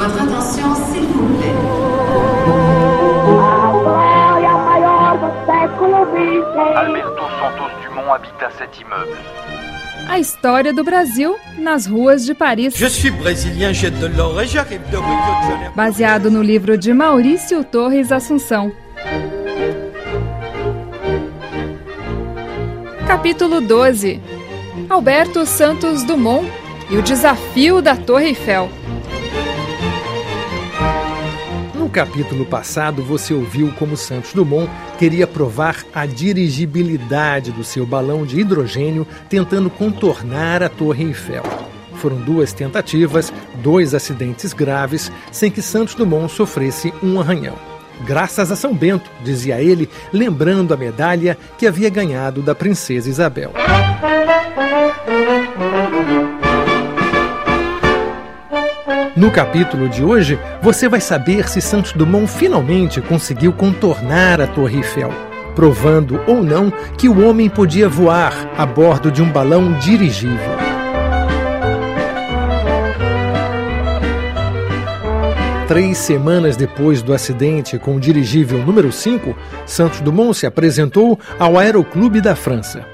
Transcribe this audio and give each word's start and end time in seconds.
Votre 0.00 0.22
attention, 0.22 0.74
s'il 0.90 1.02
vous 1.08 1.28
plaît. 1.36 1.52
Alberto 6.74 7.24
Santos 7.38 7.70
Dumont 7.82 8.10
habita 8.14 8.48
cet 8.58 8.80
immeuble. 8.80 9.18
A 10.08 10.18
história 10.18 10.72
do 10.72 10.82
Brasil 10.82 11.34
nas 11.58 11.86
ruas 11.86 12.24
de 12.24 12.32
Paris. 12.32 12.70
Je 12.74 12.86
suis 12.86 13.10
brésilien, 13.10 13.74
j'ai 13.74 13.90
de 13.90 14.06
l'or 14.06 14.40
et 14.40 14.46
j'arrive 14.46 14.80
de 14.90 14.96
Rio 14.96 15.02
de 15.02 15.50
Janeiro. 15.50 15.74
Baseado 15.76 16.30
no 16.30 16.40
livro 16.40 16.78
de 16.78 16.94
Maurício 16.94 17.62
Torres 17.62 18.10
Assunção. 18.10 18.72
Capítulo 23.06 23.60
12 23.60 24.18
Alberto 24.88 25.44
Santos 25.44 26.04
Dumont 26.04 26.46
e 26.88 26.96
o 26.96 27.02
desafio 27.02 27.82
da 27.82 27.96
Torre 27.96 28.28
Eiffel. 28.28 28.79
No 31.90 31.94
capítulo 31.94 32.46
passado, 32.46 33.02
você 33.02 33.34
ouviu 33.34 33.72
como 33.76 33.96
Santos 33.96 34.32
Dumont 34.32 34.70
queria 34.96 35.26
provar 35.26 35.84
a 35.92 36.06
dirigibilidade 36.06 37.50
do 37.50 37.64
seu 37.64 37.84
balão 37.84 38.24
de 38.24 38.38
hidrogênio 38.38 39.04
tentando 39.28 39.68
contornar 39.68 40.62
a 40.62 40.68
Torre 40.68 41.06
Eiffel. 41.06 41.42
Foram 41.94 42.18
duas 42.18 42.52
tentativas, 42.52 43.32
dois 43.60 43.92
acidentes 43.92 44.52
graves, 44.52 45.10
sem 45.32 45.50
que 45.50 45.60
Santos 45.60 45.96
Dumont 45.96 46.32
sofresse 46.32 46.94
um 47.02 47.18
arranhão. 47.18 47.56
Graças 48.06 48.52
a 48.52 48.56
São 48.56 48.72
Bento, 48.72 49.10
dizia 49.24 49.60
ele, 49.60 49.90
lembrando 50.12 50.72
a 50.72 50.76
medalha 50.76 51.36
que 51.58 51.66
havia 51.66 51.90
ganhado 51.90 52.40
da 52.40 52.54
princesa 52.54 53.08
Isabel. 53.08 53.52
No 59.20 59.30
capítulo 59.30 59.86
de 59.86 60.02
hoje, 60.02 60.38
você 60.62 60.88
vai 60.88 60.98
saber 60.98 61.46
se 61.46 61.60
Santos 61.60 61.92
Dumont 61.92 62.26
finalmente 62.26 63.02
conseguiu 63.02 63.52
contornar 63.52 64.40
a 64.40 64.46
Torre 64.46 64.78
Eiffel, 64.78 65.10
provando 65.54 66.18
ou 66.26 66.42
não 66.42 66.72
que 66.96 67.06
o 67.06 67.28
homem 67.28 67.46
podia 67.46 67.86
voar 67.86 68.32
a 68.56 68.64
bordo 68.64 69.12
de 69.12 69.20
um 69.20 69.30
balão 69.30 69.74
dirigível. 69.74 70.56
Três 75.68 75.98
semanas 75.98 76.56
depois 76.56 77.02
do 77.02 77.12
acidente 77.12 77.78
com 77.78 77.96
o 77.96 78.00
dirigível 78.00 78.64
número 78.64 78.90
5, 78.90 79.36
Santos 79.66 80.00
Dumont 80.00 80.32
se 80.32 80.46
apresentou 80.46 81.20
ao 81.38 81.58
Aeroclube 81.58 82.22
da 82.22 82.34
França. 82.34 82.86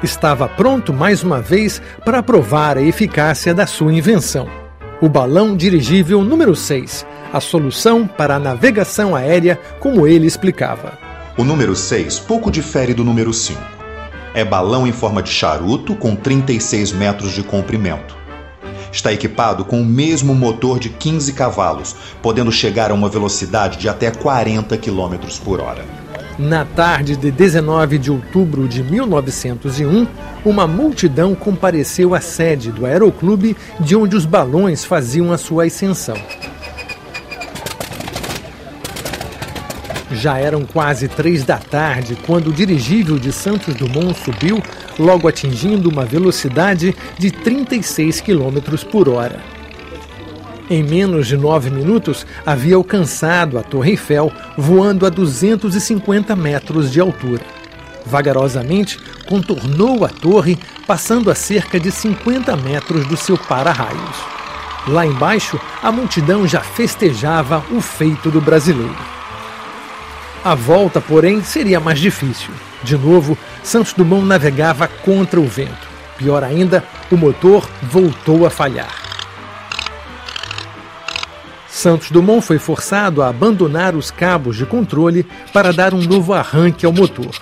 Estava 0.00 0.48
pronto 0.48 0.92
mais 0.92 1.24
uma 1.24 1.40
vez 1.40 1.82
para 2.04 2.22
provar 2.22 2.78
a 2.78 2.82
eficácia 2.82 3.52
da 3.52 3.66
sua 3.66 3.92
invenção. 3.92 4.61
O 5.02 5.08
balão 5.08 5.56
dirigível 5.56 6.22
número 6.22 6.54
6, 6.54 7.04
a 7.32 7.40
solução 7.40 8.06
para 8.06 8.36
a 8.36 8.38
navegação 8.38 9.16
aérea, 9.16 9.58
como 9.80 10.06
ele 10.06 10.28
explicava. 10.28 10.96
O 11.36 11.42
número 11.42 11.74
6 11.74 12.20
pouco 12.20 12.52
difere 12.52 12.94
do 12.94 13.02
número 13.02 13.32
5. 13.32 13.60
É 14.32 14.44
balão 14.44 14.86
em 14.86 14.92
forma 14.92 15.20
de 15.20 15.30
charuto 15.30 15.96
com 15.96 16.14
36 16.14 16.92
metros 16.92 17.32
de 17.32 17.42
comprimento 17.42 18.22
está 18.92 19.10
equipado 19.10 19.64
com 19.64 19.80
o 19.80 19.84
mesmo 19.86 20.34
motor 20.34 20.78
de 20.78 20.90
15 20.90 21.32
cavalos, 21.32 21.96
podendo 22.20 22.52
chegar 22.52 22.90
a 22.90 22.94
uma 22.94 23.08
velocidade 23.08 23.78
de 23.78 23.88
até 23.88 24.10
40 24.10 24.76
km 24.76 25.16
por 25.42 25.60
hora. 25.60 26.01
Na 26.38 26.64
tarde 26.64 27.14
de 27.14 27.30
19 27.30 27.98
de 27.98 28.10
outubro 28.10 28.66
de 28.66 28.82
1901, 28.82 30.06
uma 30.44 30.66
multidão 30.66 31.34
compareceu 31.34 32.14
à 32.14 32.20
sede 32.20 32.72
do 32.72 32.86
Aeroclube, 32.86 33.56
de 33.78 33.94
onde 33.94 34.16
os 34.16 34.24
balões 34.24 34.84
faziam 34.84 35.30
a 35.30 35.36
sua 35.36 35.64
ascensão. 35.64 36.16
Já 40.10 40.38
eram 40.38 40.64
quase 40.64 41.06
três 41.06 41.44
da 41.44 41.58
tarde 41.58 42.16
quando 42.26 42.48
o 42.48 42.52
dirigível 42.52 43.18
de 43.18 43.32
Santos 43.32 43.74
Dumont 43.74 44.18
subiu, 44.18 44.62
logo 44.98 45.28
atingindo 45.28 45.88
uma 45.88 46.04
velocidade 46.04 46.94
de 47.18 47.30
36 47.30 48.20
km 48.20 48.58
por 48.90 49.08
hora. 49.08 49.51
Em 50.72 50.82
menos 50.82 51.26
de 51.26 51.36
nove 51.36 51.68
minutos, 51.68 52.26
havia 52.46 52.76
alcançado 52.76 53.58
a 53.58 53.62
Torre 53.62 53.90
Eiffel, 53.90 54.32
voando 54.56 55.04
a 55.04 55.10
250 55.10 56.34
metros 56.34 56.90
de 56.90 56.98
altura. 56.98 57.42
Vagarosamente, 58.06 58.98
contornou 59.26 60.02
a 60.02 60.08
torre, 60.08 60.58
passando 60.86 61.30
a 61.30 61.34
cerca 61.34 61.78
de 61.78 61.92
50 61.92 62.56
metros 62.56 63.06
do 63.06 63.18
seu 63.18 63.36
para-raios. 63.36 64.16
Lá 64.88 65.04
embaixo, 65.04 65.60
a 65.82 65.92
multidão 65.92 66.48
já 66.48 66.62
festejava 66.62 67.62
o 67.70 67.82
feito 67.82 68.30
do 68.30 68.40
brasileiro. 68.40 68.96
A 70.42 70.54
volta, 70.54 71.02
porém, 71.02 71.44
seria 71.44 71.80
mais 71.80 72.00
difícil. 72.00 72.48
De 72.82 72.96
novo, 72.96 73.36
Santos 73.62 73.92
Dumont 73.92 74.24
navegava 74.24 74.88
contra 74.88 75.38
o 75.38 75.44
vento. 75.44 75.86
Pior 76.16 76.42
ainda, 76.42 76.82
o 77.10 77.16
motor 77.18 77.68
voltou 77.82 78.46
a 78.46 78.50
falhar. 78.50 79.01
Santos 81.72 82.10
Dumont 82.10 82.42
foi 82.42 82.58
forçado 82.58 83.22
a 83.22 83.28
abandonar 83.28 83.96
os 83.96 84.10
cabos 84.10 84.56
de 84.56 84.66
controle 84.66 85.26
para 85.54 85.72
dar 85.72 85.94
um 85.94 86.02
novo 86.02 86.34
arranque 86.34 86.84
ao 86.84 86.92
motor. 86.92 87.34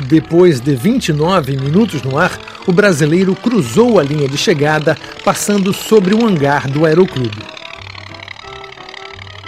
Depois 0.00 0.60
de 0.60 0.74
29 0.74 1.56
minutos 1.56 2.02
no 2.02 2.18
ar, 2.18 2.36
o 2.66 2.72
brasileiro 2.72 3.36
cruzou 3.36 4.00
a 4.00 4.02
linha 4.02 4.28
de 4.28 4.36
chegada, 4.36 4.98
passando 5.24 5.72
sobre 5.72 6.12
o 6.12 6.26
hangar 6.26 6.68
do 6.68 6.84
aeroclube. 6.84 7.38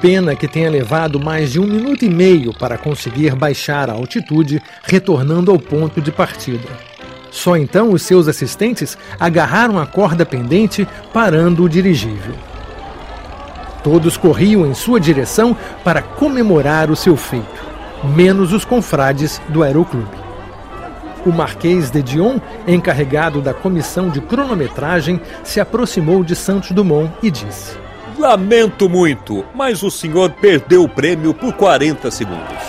Pena 0.00 0.36
que 0.36 0.46
tenha 0.46 0.70
levado 0.70 1.18
mais 1.18 1.50
de 1.50 1.58
um 1.58 1.66
minuto 1.66 2.04
e 2.04 2.08
meio 2.08 2.54
para 2.54 2.78
conseguir 2.78 3.34
baixar 3.34 3.90
a 3.90 3.94
altitude, 3.94 4.62
retornando 4.84 5.50
ao 5.50 5.58
ponto 5.58 6.00
de 6.00 6.12
partida. 6.12 6.91
Só 7.32 7.56
então 7.56 7.90
os 7.90 8.02
seus 8.02 8.28
assistentes 8.28 8.96
agarraram 9.18 9.78
a 9.78 9.86
corda 9.86 10.24
pendente, 10.24 10.86
parando 11.14 11.64
o 11.64 11.68
dirigível. 11.68 12.34
Todos 13.82 14.18
corriam 14.18 14.66
em 14.66 14.74
sua 14.74 15.00
direção 15.00 15.56
para 15.82 16.02
comemorar 16.02 16.90
o 16.90 16.94
seu 16.94 17.16
feito, 17.16 17.64
menos 18.04 18.52
os 18.52 18.66
confrades 18.66 19.40
do 19.48 19.62
aeroclube. 19.62 20.22
O 21.24 21.32
Marquês 21.32 21.90
de 21.90 22.02
Dion, 22.02 22.38
encarregado 22.68 23.40
da 23.40 23.54
comissão 23.54 24.10
de 24.10 24.20
cronometragem, 24.20 25.18
se 25.42 25.58
aproximou 25.58 26.22
de 26.22 26.36
Santos 26.36 26.72
Dumont 26.72 27.10
e 27.22 27.30
disse: 27.30 27.78
Lamento 28.18 28.90
muito, 28.90 29.42
mas 29.54 29.82
o 29.82 29.90
senhor 29.90 30.30
perdeu 30.32 30.84
o 30.84 30.88
prêmio 30.88 31.32
por 31.32 31.54
40 31.54 32.10
segundos. 32.10 32.62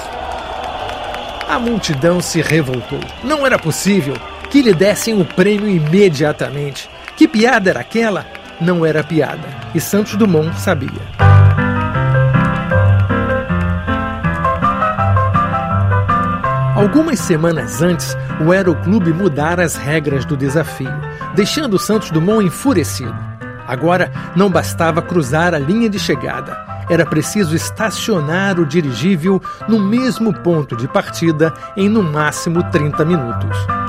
A 1.50 1.60
multidão 1.60 2.22
se 2.22 2.42
revoltou. 2.42 3.00
Não 3.24 3.46
era 3.46 3.60
possível 3.60 4.16
que 4.54 4.62
lhe 4.62 4.72
dessem 4.72 5.20
o 5.20 5.26
prêmio 5.26 5.68
imediatamente. 5.68 6.88
Que 7.18 7.28
piada 7.28 7.72
era 7.72 7.80
aquela? 7.80 8.24
Não 8.62 8.86
era 8.86 9.04
piada. 9.04 9.48
E 9.74 9.82
Santos 9.82 10.16
Dumont 10.16 10.56
sabia. 10.60 10.92
Algumas 16.76 17.18
semanas 17.18 17.82
antes, 17.82 18.16
o 18.46 18.52
Aeroclube 18.52 19.12
mudara 19.12 19.64
as 19.64 19.76
regras 19.76 20.24
do 20.24 20.38
desafio, 20.38 20.94
deixando 21.34 21.80
Santos 21.80 22.12
Dumont 22.12 22.46
enfurecido. 22.46 23.16
Agora 23.68 24.12
não 24.36 24.52
bastava 24.52 25.02
cruzar 25.02 25.56
a 25.56 25.58
linha 25.58 25.90
de 25.90 25.98
chegada, 25.98 26.56
era 26.92 27.08
preciso 27.08 27.56
estacionar 27.56 28.60
o 28.60 28.68
dirigível 28.68 29.42
no 29.68 29.80
mesmo 29.80 30.32
ponto 30.32 30.76
de 30.76 30.88
partida 30.88 31.52
em 31.76 31.90
no 31.90 32.04
máximo 32.04 32.62
30 32.70 33.04
minutos. 33.04 33.83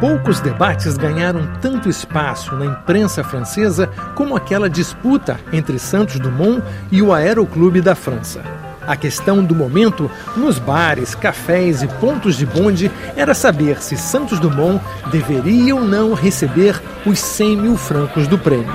Poucos 0.00 0.40
debates 0.40 0.96
ganharam 0.96 1.46
tanto 1.60 1.90
espaço 1.90 2.56
na 2.56 2.64
imprensa 2.64 3.22
francesa 3.22 3.86
como 4.14 4.34
aquela 4.34 4.68
disputa 4.68 5.38
entre 5.52 5.78
Santos 5.78 6.18
Dumont 6.18 6.62
e 6.90 7.02
o 7.02 7.12
Aeroclube 7.12 7.82
da 7.82 7.94
França. 7.94 8.40
A 8.86 8.96
questão 8.96 9.44
do 9.44 9.54
momento, 9.54 10.10
nos 10.34 10.58
bares, 10.58 11.14
cafés 11.14 11.82
e 11.82 11.86
pontos 11.86 12.34
de 12.36 12.46
bonde, 12.46 12.90
era 13.14 13.34
saber 13.34 13.82
se 13.82 13.94
Santos 13.94 14.40
Dumont 14.40 14.82
deveria 15.10 15.76
ou 15.76 15.82
não 15.82 16.14
receber 16.14 16.80
os 17.04 17.18
100 17.18 17.56
mil 17.58 17.76
francos 17.76 18.26
do 18.26 18.38
prêmio. 18.38 18.72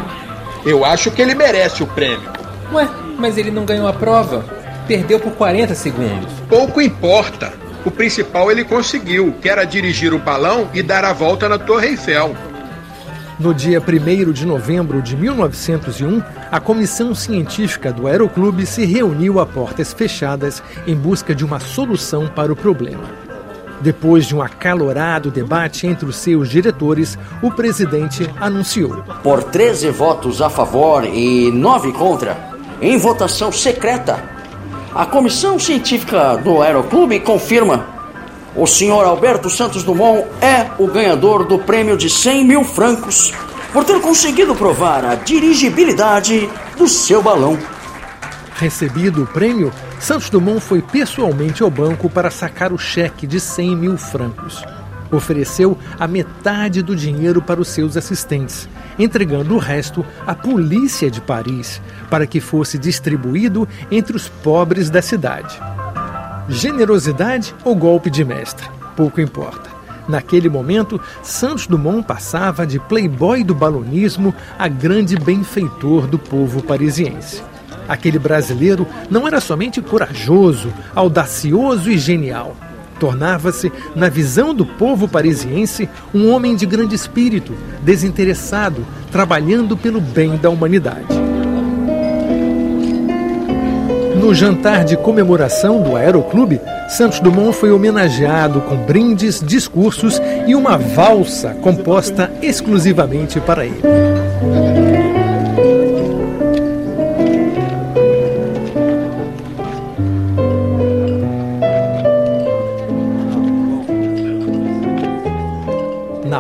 Eu 0.64 0.86
acho 0.86 1.10
que 1.10 1.24
ele 1.24 1.34
merece 1.34 1.82
o 1.82 1.88
prêmio. 1.88 2.30
Ué, 2.72 2.88
mas 3.18 3.36
ele 3.36 3.50
não 3.50 3.66
ganhou 3.66 3.88
a 3.88 3.94
prova. 3.94 4.46
Perdeu 4.88 5.20
por 5.20 5.32
40 5.32 5.74
segundos. 5.74 6.32
Pouco 6.48 6.80
importa. 6.80 7.65
O 7.86 7.92
principal 7.92 8.52
ele 8.52 8.64
conseguiu, 8.64 9.32
que 9.40 9.48
era 9.48 9.64
dirigir 9.64 10.12
o 10.12 10.18
balão 10.18 10.68
e 10.74 10.82
dar 10.82 11.06
a 11.06 11.14
volta 11.14 11.48
na 11.48 11.60
Torre 11.60 11.90
Eiffel. 11.90 12.36
No 13.40 13.54
dia 13.54 13.80
1 13.80 14.32
de 14.32 14.46
novembro 14.46 15.02
de 15.04 15.16
1901, 15.16 16.24
a 16.52 16.60
comissão 16.60 17.14
científica 17.14 17.94
do 17.94 18.08
Aeroclube 18.08 18.66
se 18.66 18.86
reuniu 18.86 19.40
a 19.40 19.46
portas 19.46 19.94
fechadas 19.94 20.64
em 20.88 20.96
busca 20.96 21.36
de 21.36 21.46
uma 21.46 21.60
solução 21.60 22.28
para 22.28 22.52
o 22.52 22.56
problema. 22.56 23.04
Depois 23.82 24.26
de 24.26 24.36
um 24.36 24.42
acalorado 24.42 25.30
debate 25.30 25.86
entre 25.86 26.08
os 26.08 26.16
seus 26.16 26.50
diretores, 26.50 27.20
o 27.44 27.52
presidente 27.52 28.28
anunciou: 28.40 29.04
Por 29.22 29.44
13 29.44 29.92
votos 29.92 30.42
a 30.42 30.50
favor 30.50 31.06
e 31.06 31.52
9 31.52 31.92
contra, 31.92 32.38
em 32.82 32.98
votação 32.98 33.52
secreta, 33.52 34.35
a 34.96 35.06
comissão 35.06 35.60
científica 35.60 36.38
do 36.38 36.62
Aeroclube 36.62 37.20
confirma: 37.20 37.86
o 38.56 38.66
senhor 38.66 39.06
Alberto 39.06 39.50
Santos 39.50 39.84
Dumont 39.84 40.26
é 40.42 40.72
o 40.80 40.88
ganhador 40.88 41.46
do 41.46 41.60
prêmio 41.60 41.98
de 41.98 42.10
100 42.10 42.46
mil 42.46 42.64
francos 42.64 43.34
por 43.74 43.84
ter 43.84 44.00
conseguido 44.00 44.56
provar 44.56 45.04
a 45.04 45.16
dirigibilidade 45.16 46.50
do 46.78 46.88
seu 46.88 47.22
balão. 47.22 47.60
Recebido 48.56 49.24
o 49.24 49.28
prêmio, 49.28 49.74
Santos 50.00 50.30
Dumont 50.30 50.62
foi 50.62 50.82
pessoalmente 50.82 51.62
ao 51.62 51.70
banco 51.70 52.10
para 52.10 52.32
sacar 52.32 52.72
o 52.72 52.78
cheque 52.78 53.28
de 53.28 53.38
100 53.38 53.76
mil 53.76 53.98
francos. 53.98 54.64
Ofereceu 55.12 55.78
a 56.00 56.08
metade 56.08 56.82
do 56.82 56.96
dinheiro 56.96 57.42
para 57.42 57.60
os 57.60 57.68
seus 57.68 57.98
assistentes, 57.98 58.70
entregando 58.98 59.56
o 59.56 59.60
resto 59.60 60.06
à 60.26 60.34
polícia 60.34 61.10
de 61.10 61.22
Paris, 61.22 61.82
para 62.10 62.28
que 62.28 62.40
fosse 62.40 62.78
distribuído 62.78 63.68
entre 63.92 64.16
os 64.16 64.28
pobres 64.28 64.90
da 64.90 65.02
cidade. 65.02 65.60
Generosidade 66.48 67.56
ou 67.64 67.76
golpe 67.76 68.10
de 68.10 68.24
mestre? 68.24 68.68
Pouco 68.96 69.20
importa. 69.20 69.70
Naquele 70.08 70.50
momento, 70.50 71.02
Santos 71.24 71.66
Dumont 71.66 72.06
passava 72.06 72.66
de 72.66 72.80
playboy 72.80 73.44
do 73.44 73.56
balonismo 73.56 74.34
a 74.58 74.68
grande 74.68 75.18
benfeitor 75.18 76.06
do 76.06 76.20
povo 76.20 76.62
parisiense. 76.62 77.42
Aquele 77.88 78.20
brasileiro 78.20 78.88
não 79.10 79.28
era 79.28 79.40
somente 79.40 79.82
corajoso, 79.82 80.72
audacioso 80.94 81.90
e 81.90 81.98
genial. 81.98 82.56
Tornava-se, 83.00 83.72
na 83.96 84.10
visão 84.10 84.54
do 84.54 84.66
povo 84.66 85.08
parisiense, 85.08 85.90
um 86.14 86.32
homem 86.32 86.56
de 86.56 86.66
grande 86.66 86.96
espírito, 86.96 87.54
desinteressado, 87.82 88.86
trabalhando 89.12 89.76
pelo 89.76 90.00
bem 90.00 90.38
da 90.38 90.50
humanidade. 90.50 91.26
No 94.20 94.34
jantar 94.34 94.86
de 94.86 94.98
comemoração 94.98 95.84
do 95.84 95.96
Aeroclube, 95.96 96.60
Santos 96.88 97.20
Dumont 97.20 97.56
foi 97.56 97.72
homenageado 97.72 98.62
com 98.62 98.76
brindes, 98.78 99.40
discursos 99.40 100.20
e 100.48 100.56
uma 100.56 100.78
valsa 100.78 101.54
composta 101.62 102.32
exclusivamente 102.42 103.40
para 103.40 103.66
ele. 103.66 104.75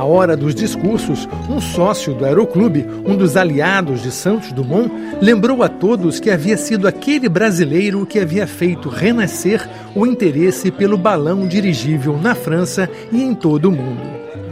Hora 0.05 0.37
dos 0.37 0.55
discursos, 0.55 1.27
um 1.49 1.59
sócio 1.59 2.13
do 2.13 2.25
Aeroclube, 2.25 2.85
um 3.05 3.15
dos 3.15 3.35
aliados 3.35 4.01
de 4.01 4.11
Santos 4.11 4.51
Dumont, 4.51 4.91
lembrou 5.21 5.63
a 5.63 5.69
todos 5.69 6.19
que 6.19 6.29
havia 6.29 6.55
sido 6.57 6.87
aquele 6.87 7.27
brasileiro 7.27 8.05
que 8.05 8.19
havia 8.19 8.47
feito 8.47 8.89
renascer 8.89 9.67
o 9.93 10.05
interesse 10.05 10.71
pelo 10.71 10.97
balão 10.97 11.47
dirigível 11.47 12.17
na 12.17 12.35
França 12.35 12.89
e 13.11 13.21
em 13.21 13.33
todo 13.33 13.65
o 13.65 13.71
mundo. 13.71 14.01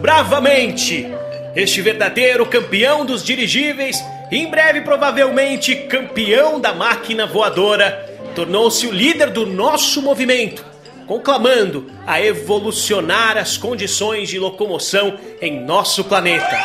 Bravamente! 0.02 1.08
Este 1.56 1.82
verdadeiro 1.82 2.46
campeão 2.48 3.06
dos 3.06 3.24
dirigíveis, 3.24 4.04
em 4.32 4.50
breve 4.50 4.82
provavelmente 4.82 5.76
campeão 5.76 6.60
da 6.60 6.74
máquina 6.74 7.28
voadora, 7.28 8.10
tornou-se 8.34 8.88
o 8.88 8.92
líder 8.92 9.30
do 9.30 9.46
nosso 9.46 10.02
movimento 10.02 10.73
conclamando 11.06 11.88
a 12.06 12.22
evolucionar 12.22 13.38
as 13.38 13.58
condições 13.58 14.30
de 14.30 14.40
locomoção 14.40 15.18
em 15.42 15.64
nosso 15.64 16.04
planeta. 16.04 16.58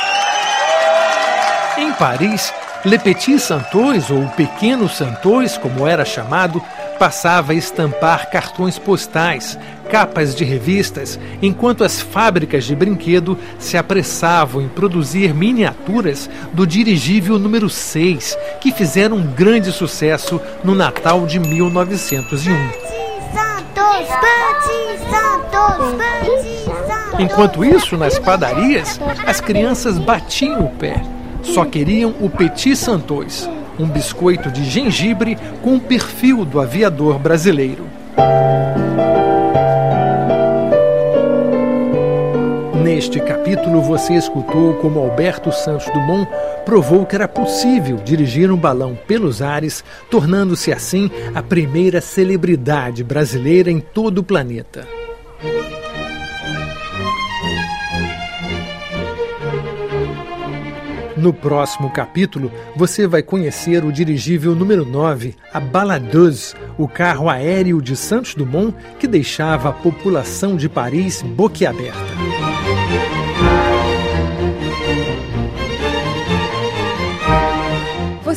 Em 1.76 1.92
Paris, 1.92 2.52
Le 2.84 2.98
Petit 2.98 3.38
Santos, 3.38 4.10
ou 4.10 4.26
Pequeno 4.30 4.88
Santos, 4.88 5.56
como 5.56 5.86
era 5.86 6.04
chamado, 6.04 6.62
passava 6.98 7.52
a 7.52 7.54
estampar 7.54 8.28
cartões 8.30 8.78
postais, 8.78 9.58
capas 9.88 10.34
de 10.34 10.44
revistas, 10.44 11.18
enquanto 11.40 11.84
as 11.84 12.00
fábricas 12.00 12.64
de 12.64 12.74
brinquedo 12.74 13.38
se 13.58 13.76
apressavam 13.76 14.60
em 14.60 14.68
produzir 14.68 15.32
miniaturas 15.32 16.28
do 16.52 16.66
dirigível 16.66 17.38
número 17.38 17.70
6, 17.70 18.36
que 18.60 18.72
fizeram 18.72 19.16
um 19.16 19.26
grande 19.32 19.72
sucesso 19.72 20.40
no 20.64 20.74
Natal 20.74 21.24
de 21.26 21.38
1901. 21.38 22.97
Enquanto 27.18 27.64
isso, 27.64 27.96
nas 27.96 28.18
padarias, 28.18 29.00
as 29.26 29.40
crianças 29.40 29.98
batiam 29.98 30.60
o 30.60 30.70
pé. 30.70 31.02
Só 31.42 31.64
queriam 31.64 32.14
o 32.20 32.30
Petit 32.30 32.76
Santos, 32.76 33.48
um 33.78 33.86
biscoito 33.86 34.50
de 34.50 34.64
gengibre 34.64 35.36
com 35.62 35.76
o 35.76 35.80
perfil 35.80 36.44
do 36.44 36.60
aviador 36.60 37.18
brasileiro. 37.18 37.86
Neste 42.82 43.20
capítulo, 43.20 43.80
você 43.82 44.14
escutou 44.14 44.74
como 44.74 45.00
Alberto 45.00 45.52
Santos 45.52 45.86
Dumont 45.92 46.28
provou 46.68 47.06
que 47.06 47.14
era 47.14 47.26
possível 47.26 47.96
dirigir 47.96 48.52
um 48.52 48.56
balão 48.58 48.94
pelos 48.94 49.40
ares, 49.40 49.82
tornando-se 50.10 50.70
assim 50.70 51.10
a 51.34 51.42
primeira 51.42 51.98
celebridade 51.98 53.02
brasileira 53.02 53.70
em 53.70 53.80
todo 53.80 54.18
o 54.18 54.22
planeta. 54.22 54.86
No 61.16 61.32
próximo 61.32 61.90
capítulo, 61.90 62.52
você 62.76 63.06
vai 63.06 63.22
conhecer 63.22 63.82
o 63.82 63.90
dirigível 63.90 64.54
número 64.54 64.84
9, 64.84 65.36
a 65.50 65.58
Baladeuse, 65.58 66.54
o 66.76 66.86
carro 66.86 67.30
aéreo 67.30 67.80
de 67.80 67.96
Santos 67.96 68.34
Dumont 68.34 68.76
que 68.98 69.06
deixava 69.06 69.70
a 69.70 69.72
população 69.72 70.54
de 70.54 70.68
Paris 70.68 71.22
boquiaberta. 71.22 72.57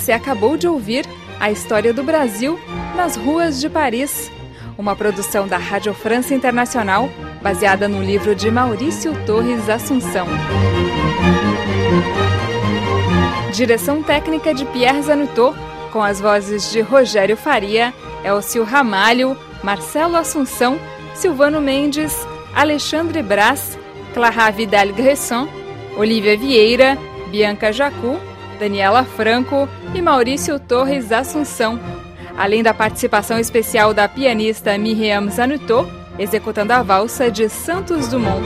Você 0.02 0.12
acabou 0.12 0.58
de 0.58 0.68
ouvir 0.68 1.06
a 1.40 1.52
história 1.52 1.94
do 1.94 2.02
Brasil 2.02 2.60
nas 2.96 3.16
ruas 3.16 3.62
de 3.62 3.70
Paris, 3.70 4.32
uma 4.76 4.96
produção 4.96 5.48
da 5.48 5.58
Rádio 5.58 5.94
França 5.94 6.34
Internacional, 6.34 7.08
baseada 7.40 7.88
no 7.88 8.02
livro 8.02 8.34
de 8.34 8.50
Maurício 8.50 9.14
Torres 9.28 9.70
Assunção. 9.70 10.26
Direção 13.54 14.02
técnica 14.02 14.56
de 14.56 14.66
Pierre 14.66 15.04
Zanutot, 15.04 15.56
com 15.92 16.02
as 16.02 16.20
vozes 16.20 16.72
de 16.72 16.82
Rogério 16.82 17.38
Faria, 17.38 17.94
Elcio 18.24 18.64
Ramalho, 18.64 19.38
Marcelo 19.64 20.18
Assunção, 20.18 20.80
Silvano 21.14 21.62
Mendes, 21.62 22.18
Alexandre 22.56 23.22
Brás, 23.22 23.78
Clara 24.16 24.50
Vidal 24.50 24.88
Gresson, 24.94 25.48
Olivia 25.96 26.36
Vieira, 26.36 26.98
Bianca 27.30 27.72
Jacu, 27.72 28.20
Daniela 28.62 29.04
Franco 29.04 29.68
e 29.92 30.00
Maurício 30.04 30.60
Torres 30.60 31.12
Assunção, 31.12 31.80
além 32.38 32.62
da 32.62 32.76
participação 32.76 33.40
especial 33.40 33.92
da 33.92 34.08
pianista 34.08 34.78
Miriam 34.78 35.32
Zanutot, 35.32 35.92
executando 36.20 36.72
a 36.72 36.84
valsa 36.84 37.32
de 37.32 37.50
Santos 37.50 38.08
Dumont. 38.08 38.44